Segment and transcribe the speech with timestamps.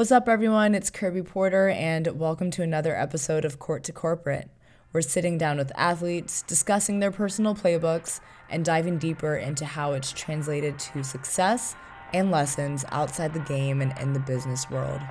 [0.00, 0.74] What's up, everyone?
[0.74, 4.48] It's Kirby Porter, and welcome to another episode of Court to Corporate.
[4.94, 10.10] We're sitting down with athletes, discussing their personal playbooks, and diving deeper into how it's
[10.10, 11.74] translated to success
[12.14, 15.02] and lessons outside the game and in the business world.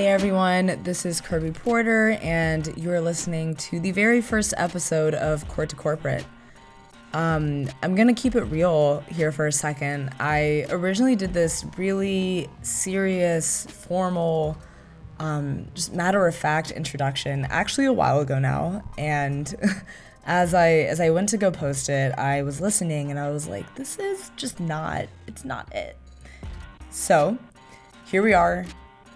[0.00, 5.46] Hey everyone, this is Kirby Porter, and you're listening to the very first episode of
[5.46, 6.24] Court to Corporate.
[7.12, 10.08] Um, I'm gonna keep it real here for a second.
[10.18, 14.56] I originally did this really serious, formal,
[15.18, 19.54] um, just matter of fact introduction actually a while ago now, and
[20.24, 23.46] as I as I went to go post it, I was listening and I was
[23.48, 25.98] like, this is just not, it's not it.
[26.88, 27.36] So
[28.06, 28.64] here we are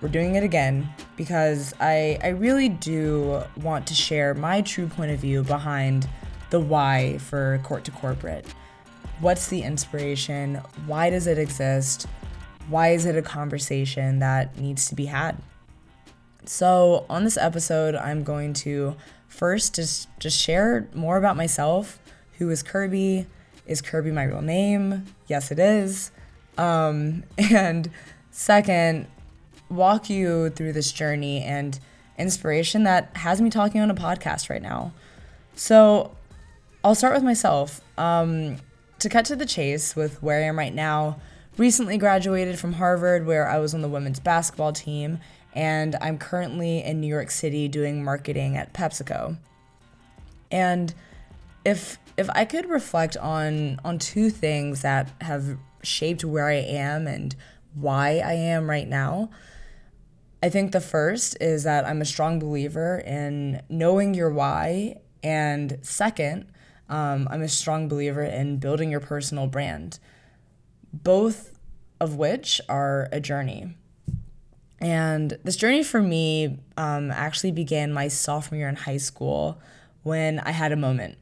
[0.00, 5.10] we're doing it again because I, I really do want to share my true point
[5.10, 6.08] of view behind
[6.50, 8.46] the why for Court to Corporate.
[9.20, 10.56] What's the inspiration?
[10.86, 12.06] Why does it exist?
[12.68, 15.36] Why is it a conversation that needs to be had?
[16.46, 18.96] So, on this episode, I'm going to
[19.28, 21.98] first just, just share more about myself.
[22.38, 23.26] Who is Kirby?
[23.66, 25.04] Is Kirby my real name?
[25.26, 26.10] Yes, it is.
[26.56, 27.90] Um, and
[28.30, 29.06] second,
[29.70, 31.78] walk you through this journey and
[32.18, 34.92] inspiration that has me talking on a podcast right now.
[35.54, 36.14] So
[36.84, 37.80] I'll start with myself.
[37.96, 38.56] Um,
[38.98, 41.20] to cut to the chase with where I am right now,
[41.56, 45.18] recently graduated from Harvard, where I was on the women's basketball team,
[45.54, 49.38] and I'm currently in New York City doing marketing at PepsiCo.
[50.50, 50.94] And
[51.64, 57.06] if if I could reflect on on two things that have shaped where I am
[57.06, 57.34] and
[57.74, 59.30] why I am right now,
[60.42, 64.96] I think the first is that I'm a strong believer in knowing your why.
[65.22, 66.50] And second,
[66.88, 69.98] um, I'm a strong believer in building your personal brand,
[70.92, 71.58] both
[72.00, 73.76] of which are a journey.
[74.80, 79.60] And this journey for me um, actually began my sophomore year in high school
[80.02, 81.18] when I had a moment.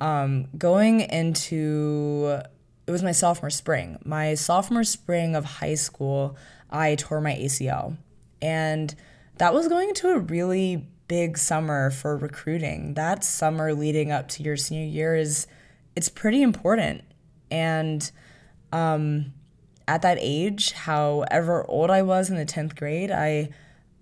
[0.00, 2.40] Um, going into,
[2.86, 3.98] it was my sophomore spring.
[4.04, 6.36] My sophomore spring of high school,
[6.70, 7.96] I tore my ACL.
[8.40, 8.94] And
[9.38, 12.94] that was going into a really big summer for recruiting.
[12.94, 15.46] That summer leading up to your senior year is
[15.96, 17.02] it's pretty important.
[17.50, 18.08] And
[18.72, 19.32] um,
[19.86, 23.50] at that age, however old I was in the 10th grade, I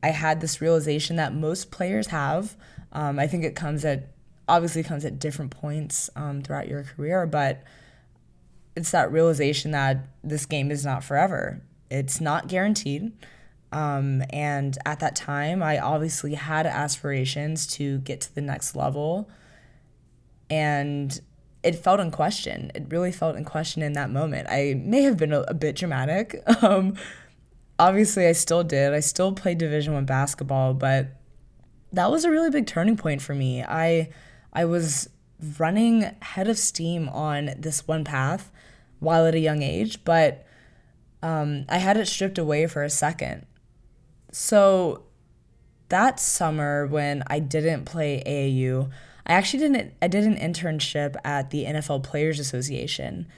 [0.03, 2.57] I had this realization that most players have.
[2.93, 4.13] Um, I think it comes at
[4.49, 7.63] obviously comes at different points um, throughout your career, but
[8.77, 11.63] it's that realization that this game is not forever.
[11.91, 13.13] It's not guaranteed.
[13.73, 19.29] Um, and at that time, I obviously had aspirations to get to the next level.
[20.49, 21.21] And
[21.63, 22.71] it felt in question.
[22.75, 24.47] It really felt in question in that moment.
[24.49, 26.43] I may have been a, a bit dramatic.
[26.63, 26.97] Um,
[27.79, 28.95] obviously, I still did.
[28.95, 31.09] I still played Division One basketball, but
[31.93, 33.63] that was a really big turning point for me.
[33.63, 34.11] I
[34.53, 35.11] I was
[35.59, 38.51] running head of steam on this one path
[39.01, 40.47] while at a young age, but
[41.23, 43.47] um, I had it stripped away for a second.
[44.39, 45.05] So
[45.89, 48.91] that summer when I didn't play AAU,
[49.27, 53.29] I actually didn't I did an internship at the NFL Players Association.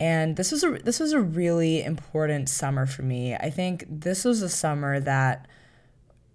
[0.00, 3.36] And this was a this was a really important summer for me.
[3.36, 5.46] I think this was a summer that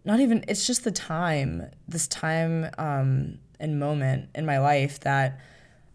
[0.06, 5.38] not even it's just the time, this time um, and moment in my life that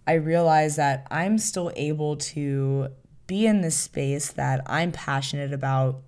[0.06, 2.88] I realized that I'm still able to
[3.26, 6.02] be in this space that I'm passionate about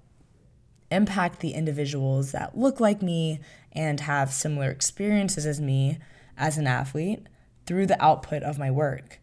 [0.94, 3.40] impact the individuals that look like me
[3.72, 5.98] and have similar experiences as me
[6.36, 7.26] as an athlete
[7.66, 9.20] through the output of my work.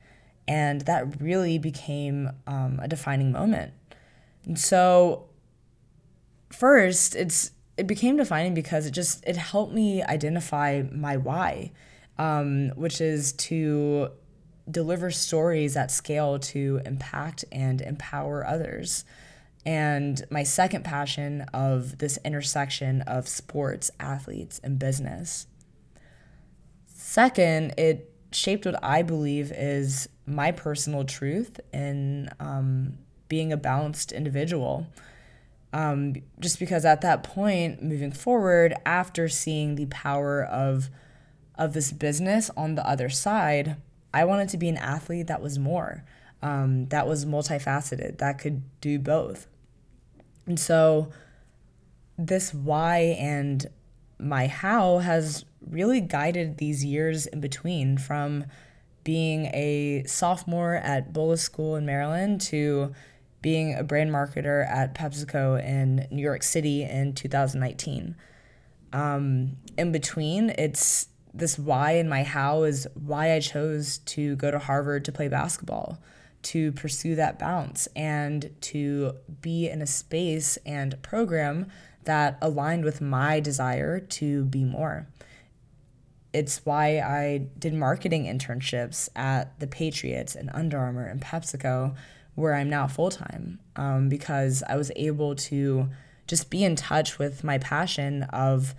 [0.47, 3.73] And that really became um, a defining moment.
[4.45, 5.29] And so,
[6.49, 11.71] first, it's it became defining because it just it helped me identify my why,
[12.17, 14.09] um, which is to
[14.69, 19.05] deliver stories at scale to impact and empower others
[19.65, 25.47] and my second passion of this intersection of sports, athletes, and business.
[26.87, 32.97] Second, it shaped what I believe is my personal truth in um,
[33.27, 34.87] being a balanced individual.
[35.73, 40.89] Um, just because at that point, moving forward, after seeing the power of
[41.55, 43.75] of this business on the other side,
[44.13, 46.03] I wanted to be an athlete that was more,
[46.41, 49.47] um, that was multifaceted, that could do both.
[50.45, 51.11] And so
[52.17, 53.65] this why and
[54.19, 58.45] my how has really guided these years in between from
[59.03, 62.93] being a sophomore at Bullis School in Maryland to
[63.41, 68.15] being a brand marketer at PepsiCo in New York City in 2019.
[68.93, 74.51] Um, in between, it's this why and my how is why I chose to go
[74.51, 75.97] to Harvard to play basketball,
[76.43, 81.67] to pursue that bounce, and to be in a space and program
[82.03, 85.07] that aligned with my desire to be more.
[86.33, 91.95] It's why I did marketing internships at the Patriots and Under Armour and PepsiCo,
[92.35, 95.89] where I'm now full time, um, because I was able to
[96.27, 98.73] just be in touch with my passion of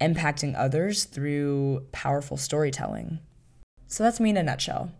[0.00, 3.20] impacting others through powerful storytelling.
[3.86, 4.90] So that's me in a nutshell.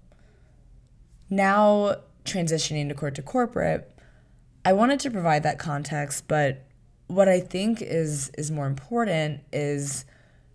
[1.30, 3.90] Now, transitioning to court to corporate,
[4.64, 6.64] I wanted to provide that context, but
[7.06, 10.04] what I think is is more important is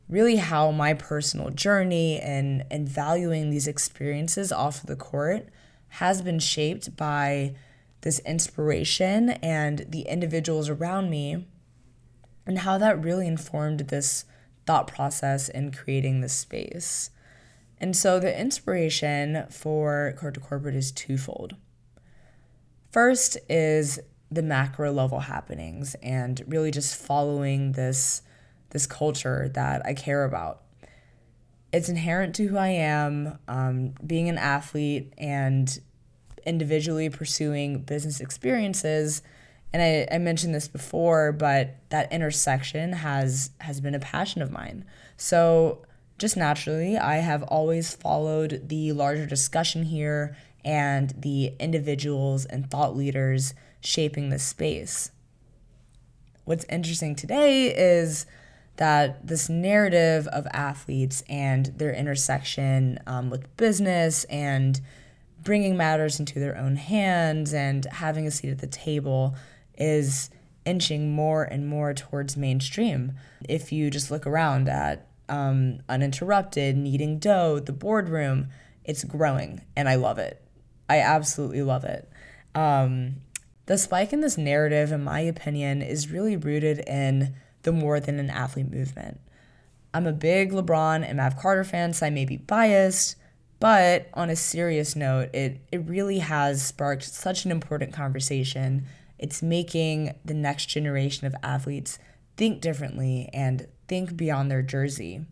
[0.08, 5.48] really how my personal journey and and valuing these experiences off of the court
[5.94, 7.56] has been shaped by
[8.02, 11.48] this inspiration and the individuals around me
[12.46, 14.26] and how that really informed this
[14.66, 17.12] thought process in creating this space.
[17.82, 21.56] And so the inspiration for Court to Corporate is twofold.
[22.92, 24.00] First is
[24.32, 28.22] the macro level happenings and really just following this
[28.72, 30.62] this culture that I care about.
[31.74, 35.80] It's inherent to who I am, um, being an athlete and
[36.46, 39.24] individually pursuing business experiences.
[39.74, 44.52] And I, I mentioned this before, but that intersection has has been a passion of
[44.52, 44.86] mine.
[45.18, 45.84] So
[46.20, 52.96] just naturally, I have always followed the larger discussion here and the individuals and thought
[52.96, 55.12] leaders shaping this space.
[56.44, 58.26] What's interesting today is
[58.76, 64.80] that this narrative of athletes and their intersection um, with business and
[65.44, 69.36] bringing matters into their own hands and having a seat at the table
[69.78, 70.30] is
[70.66, 73.14] inching more and more towards mainstream.
[73.48, 78.50] If you just look around at um, Uninterrupted, Kneading Dough, the boardroom,
[78.84, 80.44] it's growing and I love it.
[80.90, 82.10] I absolutely love it.
[82.56, 83.18] Um,
[83.68, 88.18] the spike in this narrative, in my opinion, is really rooted in the more than
[88.18, 89.20] an athlete movement.
[89.94, 93.16] I'm a big LeBron and Mav Carter fan, so I may be biased,
[93.60, 98.86] but on a serious note, it, it really has sparked such an important conversation.
[99.18, 102.00] It's making the next generation of athletes
[102.38, 105.26] think differently and think beyond their jersey.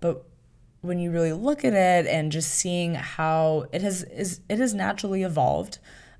[0.00, 0.24] But
[0.80, 4.74] when you really look at it and just seeing how it has is it has
[4.74, 5.78] naturally evolved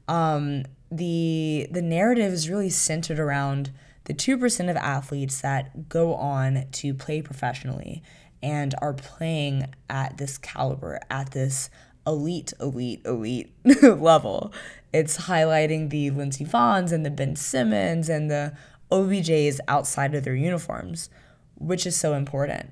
[0.09, 3.73] um, the the narrative is really centered around
[4.05, 8.03] the 2% of athletes that go on to play professionally
[8.43, 11.71] and are playing at this caliber, at this
[12.05, 13.53] elite, elite, elite
[13.83, 14.53] level.
[14.93, 18.57] It's highlighting the Lindsey Vonns and the Ben Simmons and the
[18.93, 21.09] OBJs outside of their uniforms,
[21.57, 22.71] which is so important.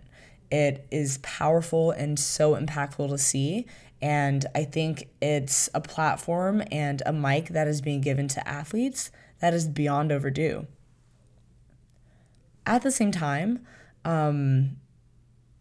[0.50, 3.66] It is powerful and so impactful to see.
[4.02, 9.10] And I think it's a platform and a mic that is being given to athletes
[9.40, 10.66] that is beyond overdue.
[12.66, 13.66] At the same time,
[14.04, 14.76] um,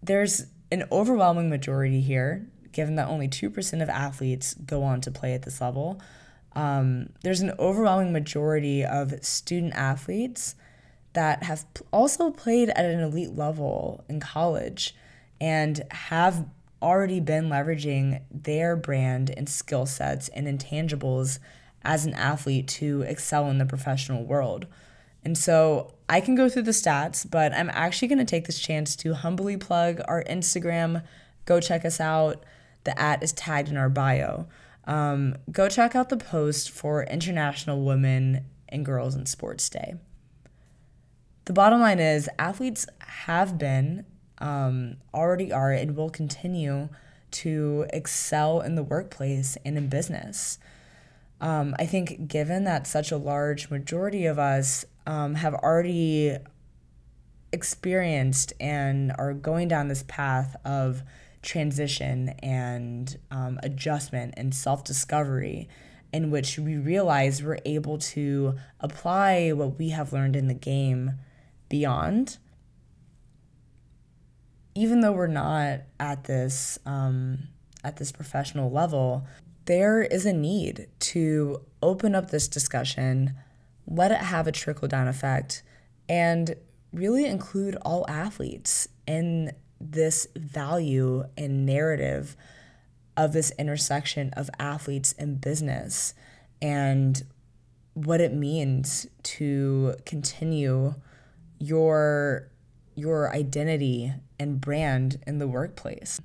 [0.04, 5.34] there's an overwhelming majority here, given that only 2% of athletes go on to play
[5.34, 6.02] at this level.
[6.54, 10.56] Um, there's an overwhelming majority of student athletes
[11.14, 14.96] that have also played at an elite level in college
[15.42, 16.46] and have
[16.82, 21.40] already been leveraging their brand and skill sets and intangibles
[21.84, 24.68] as an athlete to excel in the professional world.
[25.24, 28.60] And so I can go through the stats, but I'm actually going to take this
[28.60, 31.04] chance to humbly plug our Instagram.
[31.46, 32.44] Go check us out.
[32.86, 34.48] The at is tagged in our bio.
[34.90, 39.94] Um, go check out the post for International Women and Girls in Sports Day.
[41.46, 44.06] The bottom line is athletes have been
[44.40, 46.90] um, already are and will continue
[47.32, 50.58] to excel in the workplace and in business.
[51.40, 56.36] Um, I think, given that such a large majority of us um, have already
[57.54, 61.04] experienced and are going down this path of
[61.42, 65.70] transition and um, adjustment and self discovery,
[66.12, 71.14] in which we realize we're able to apply what we have learned in the game
[71.70, 72.38] beyond.
[74.76, 77.48] Even though we're not at this um,
[77.84, 79.26] at this professional level,
[79.66, 83.34] there is a need to open up this discussion,
[83.88, 85.64] let it have a trickle down effect,
[86.08, 86.56] and
[86.92, 92.36] really include all athletes in this value and narrative
[93.16, 96.14] of this intersection of athletes and business
[96.62, 97.24] and
[97.94, 100.94] what it means to continue
[101.60, 102.50] your
[102.96, 106.20] your identity and brand in the workplace.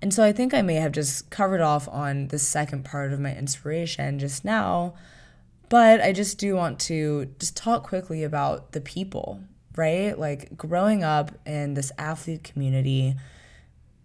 [0.00, 3.18] And so I think I may have just covered off on the second part of
[3.18, 4.94] my inspiration just now,
[5.68, 9.40] but I just do want to just talk quickly about the people,
[9.76, 10.18] right?
[10.18, 13.14] Like growing up in this athlete community,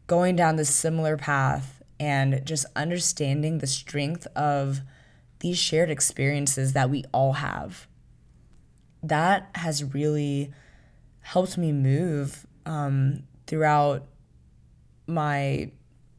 [0.08, 4.82] going down this similar path and just understanding the strength of
[5.40, 7.88] these shared experiences that we all have.
[9.02, 10.52] That has really
[11.22, 14.06] helped me move um, throughout
[15.08, 15.72] my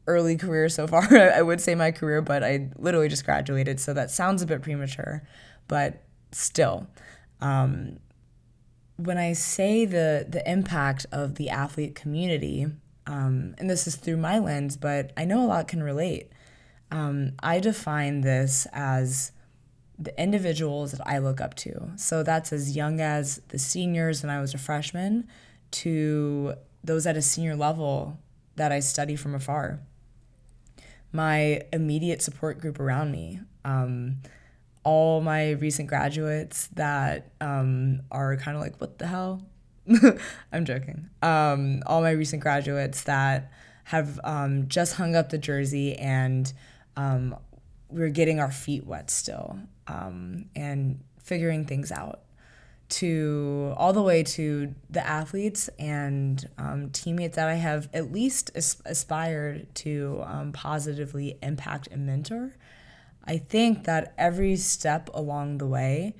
[0.07, 1.03] early career so far.
[1.17, 4.61] I would say my career, but I literally just graduated, so that sounds a bit
[4.61, 5.23] premature,
[5.67, 6.87] but still.
[7.41, 7.99] Um,
[9.03, 12.67] when I say the the impact of the athlete community,
[13.05, 16.31] um, and this is through my lens, but I know a lot can relate.
[16.91, 19.31] Um, I define this as
[19.99, 21.91] the individuals that I look up to.
[21.95, 25.27] So that's as young as the seniors when I was a freshman
[25.71, 28.19] to those at a senior level
[28.55, 29.79] that I study from afar.
[31.11, 34.17] My immediate support group around me, um,
[34.83, 39.41] all my recent graduates that um, are kind of like, what the hell?
[40.51, 41.09] I'm joking.
[41.21, 43.51] Um, all my recent graduates that
[43.85, 46.51] have um, just hung up the jersey and
[46.95, 47.35] um,
[47.89, 52.21] we're getting our feet wet still um, and figuring things out
[52.89, 58.51] to all the way to the athletes and um, teammates that I have at least
[58.55, 62.53] as- aspired to um, positively impact and mentor.
[63.25, 66.15] I think that every step along the way,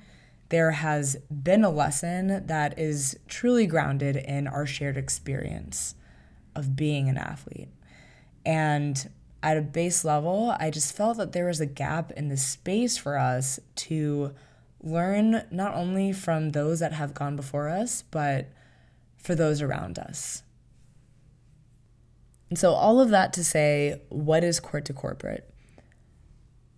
[0.48, 5.94] there has been a lesson that is truly grounded in our shared experience
[6.54, 7.68] of being an athlete.
[8.46, 9.10] And
[9.42, 12.96] at a base level, I just felt that there was a gap in the space
[12.96, 14.34] for us to
[14.82, 18.48] learn not only from those that have gone before us, but
[19.16, 20.42] for those around us.
[22.50, 25.53] And so, all of that to say, what is Court to Corporate?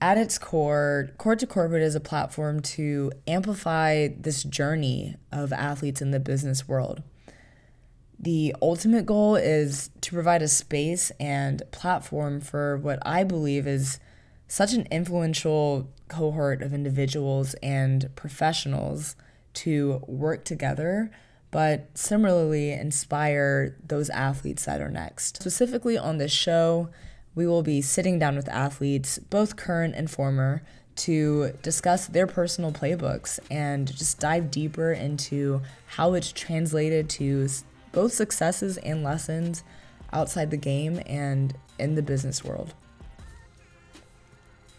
[0.06, 6.00] At its core, Court to Corporate is a platform to amplify this journey of athletes
[6.00, 7.02] in the business world.
[8.16, 13.98] The ultimate goal is to provide a space and platform for what I believe is
[14.46, 19.16] such an influential cohort of individuals and professionals
[19.54, 21.10] to work together,
[21.50, 25.38] but similarly inspire those athletes that are next.
[25.38, 26.90] Specifically on this show,
[27.36, 30.62] we will be sitting down with athletes, both current and former,
[30.96, 37.46] to discuss their personal playbooks and just dive deeper into how it's translated to
[37.92, 39.62] both successes and lessons
[40.12, 42.72] outside the game and in the business world.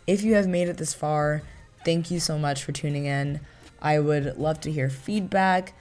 [0.07, 1.43] If you have made it this far,
[1.85, 3.39] thank you so much for tuning in.
[3.79, 5.73] I would love to hear feedback.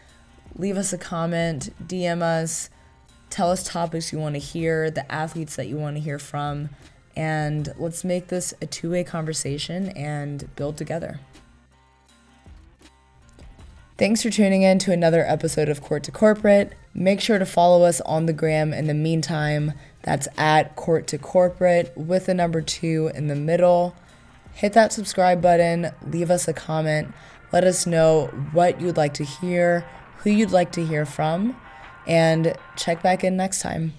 [0.54, 2.68] Leave us a comment, DM us,
[3.30, 6.70] tell us topics you want to hear, the athletes that you want to hear from,
[7.14, 11.20] and let's make this a two way conversation and build together.
[13.98, 16.74] Thanks for tuning in to another episode of Court to Corporate.
[16.92, 19.72] Make sure to follow us on the gram in the meantime.
[20.02, 23.96] That's at Court to Corporate with the number two in the middle.
[24.52, 27.14] Hit that subscribe button, leave us a comment,
[27.52, 29.86] let us know what you'd like to hear,
[30.18, 31.56] who you'd like to hear from,
[32.06, 33.92] and check back in next time.